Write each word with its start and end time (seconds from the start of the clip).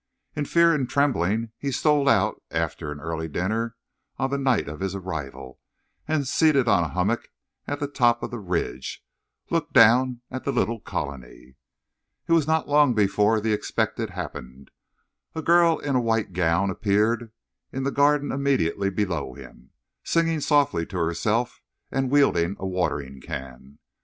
In 0.35 0.45
fear 0.45 0.73
and 0.73 0.89
trembling 0.89 1.51
he 1.59 1.71
stole 1.71 2.09
out, 2.09 2.41
after 2.49 2.91
an 2.91 2.99
early 2.99 3.27
dinner 3.27 3.75
on 4.17 4.31
the 4.31 4.37
night 4.39 4.67
of 4.67 4.79
his 4.79 4.95
arrival, 4.95 5.59
and, 6.07 6.27
seated 6.27 6.67
on 6.67 6.83
a 6.83 6.87
hummock 6.87 7.29
at 7.67 7.79
the 7.79 7.87
top 7.87 8.23
of 8.23 8.31
the 8.31 8.39
ridge, 8.39 9.05
looked 9.51 9.73
down 9.73 10.21
at 10.31 10.43
the 10.43 10.51
little 10.51 10.79
colony. 10.79 11.53
It 12.27 12.31
was 12.33 12.47
not 12.47 12.67
long 12.67 12.95
before 12.95 13.39
the 13.39 13.53
expected 13.53 14.09
happened. 14.09 14.71
A 15.35 15.43
girl 15.43 15.77
in 15.77 15.95
a 15.95 16.01
white 16.01 16.33
gown 16.33 16.71
appeared 16.71 17.31
in 17.71 17.83
the 17.83 17.91
garden 17.91 18.31
immediately 18.31 18.89
below 18.89 19.35
him, 19.35 19.69
singing 20.03 20.39
softly 20.39 20.83
to 20.87 20.97
herself 20.97 21.61
and 21.91 22.09
wielding 22.09 22.55
a 22.57 22.65
watering 22.65 23.21
can. 23.21 23.77